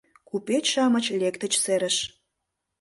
[0.29, 1.97] Купеч-шамыч лектыч серыш.